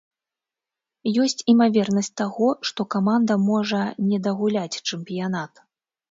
[1.23, 3.81] Ёсць імавернасць таго, што каманда можа
[4.13, 5.53] не дагуляць чэмпіянат.